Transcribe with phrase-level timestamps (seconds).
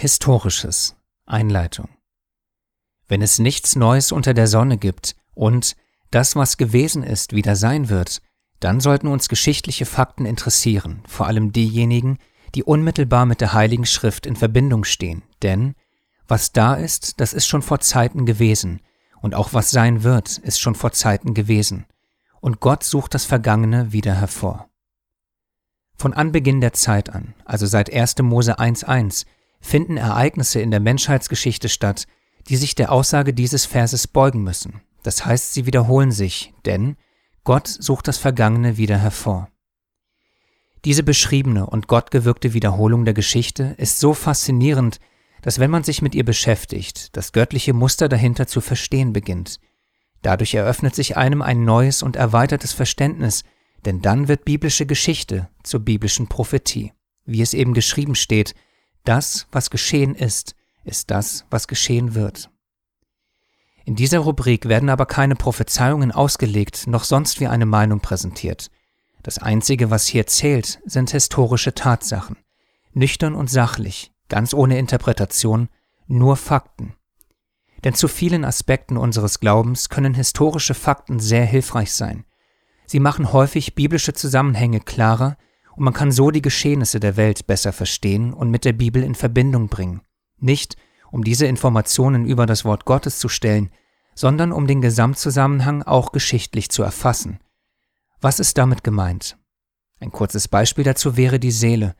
[0.00, 0.94] Historisches
[1.26, 1.88] Einleitung
[3.08, 5.74] Wenn es nichts Neues unter der Sonne gibt und
[6.12, 8.22] das, was gewesen ist, wieder sein wird,
[8.60, 12.18] dann sollten uns geschichtliche Fakten interessieren, vor allem diejenigen,
[12.54, 15.74] die unmittelbar mit der Heiligen Schrift in Verbindung stehen, denn
[16.28, 18.80] was da ist, das ist schon vor Zeiten gewesen,
[19.20, 21.86] und auch was sein wird, ist schon vor Zeiten gewesen,
[22.40, 24.70] und Gott sucht das Vergangene wieder hervor.
[25.96, 28.18] Von Anbeginn der Zeit an, also seit 1.
[28.18, 29.26] Mose 1.1,
[29.60, 32.06] finden Ereignisse in der Menschheitsgeschichte statt,
[32.48, 34.80] die sich der Aussage dieses Verses beugen müssen.
[35.02, 36.96] Das heißt, sie wiederholen sich, denn
[37.44, 39.48] Gott sucht das Vergangene wieder hervor.
[40.84, 45.00] Diese beschriebene und gottgewirkte Wiederholung der Geschichte ist so faszinierend,
[45.42, 49.60] dass wenn man sich mit ihr beschäftigt, das göttliche Muster dahinter zu verstehen beginnt.
[50.22, 53.44] Dadurch eröffnet sich einem ein neues und erweitertes Verständnis,
[53.84, 56.92] denn dann wird biblische Geschichte zur biblischen Prophetie.
[57.24, 58.54] Wie es eben geschrieben steht,
[59.04, 62.50] das, was geschehen ist, ist das, was geschehen wird.
[63.84, 68.70] In dieser Rubrik werden aber keine Prophezeiungen ausgelegt, noch sonst wie eine Meinung präsentiert.
[69.22, 72.36] Das Einzige, was hier zählt, sind historische Tatsachen.
[72.92, 75.68] Nüchtern und sachlich, ganz ohne Interpretation,
[76.06, 76.94] nur Fakten.
[77.84, 82.24] Denn zu vielen Aspekten unseres Glaubens können historische Fakten sehr hilfreich sein.
[82.86, 85.36] Sie machen häufig biblische Zusammenhänge klarer
[85.78, 89.14] und man kann so die Geschehnisse der Welt besser verstehen und mit der Bibel in
[89.14, 90.00] Verbindung bringen.
[90.36, 90.76] Nicht,
[91.12, 93.70] um diese Informationen über das Wort Gottes zu stellen,
[94.12, 97.38] sondern um den Gesamtzusammenhang auch geschichtlich zu erfassen.
[98.20, 99.38] Was ist damit gemeint?
[100.00, 101.94] Ein kurzes Beispiel dazu wäre die Seele.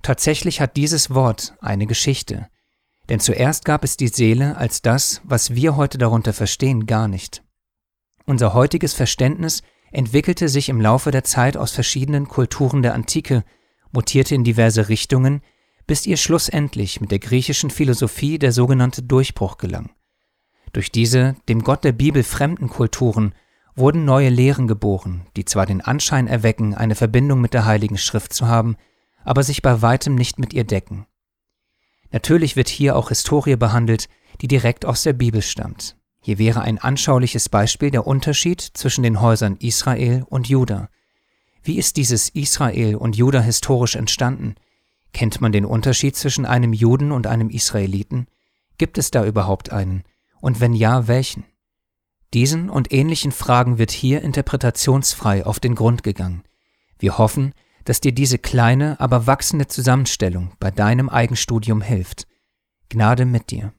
[0.00, 2.48] Tatsächlich hat dieses Wort eine Geschichte.
[3.10, 7.42] Denn zuerst gab es die Seele als das, was wir heute darunter verstehen, gar nicht.
[8.24, 13.44] Unser heutiges Verständnis entwickelte sich im Laufe der Zeit aus verschiedenen Kulturen der Antike,
[13.92, 15.42] mutierte in diverse Richtungen,
[15.86, 19.90] bis ihr schlussendlich mit der griechischen Philosophie der sogenannte Durchbruch gelang.
[20.72, 23.34] Durch diese dem Gott der Bibel fremden Kulturen
[23.74, 28.32] wurden neue Lehren geboren, die zwar den Anschein erwecken, eine Verbindung mit der Heiligen Schrift
[28.32, 28.76] zu haben,
[29.24, 31.06] aber sich bei weitem nicht mit ihr decken.
[32.12, 34.08] Natürlich wird hier auch Historie behandelt,
[34.40, 35.96] die direkt aus der Bibel stammt.
[36.30, 40.88] Hier wäre ein anschauliches Beispiel der Unterschied zwischen den Häusern Israel und Juda.
[41.64, 44.54] Wie ist dieses Israel und Juda historisch entstanden?
[45.12, 48.28] Kennt man den Unterschied zwischen einem Juden und einem Israeliten?
[48.78, 50.04] Gibt es da überhaupt einen?
[50.40, 51.46] Und wenn ja, welchen?
[52.32, 56.44] Diesen und ähnlichen Fragen wird hier interpretationsfrei auf den Grund gegangen.
[57.00, 57.54] Wir hoffen,
[57.84, 62.28] dass dir diese kleine, aber wachsende Zusammenstellung bei deinem Eigenstudium hilft.
[62.88, 63.72] Gnade mit dir.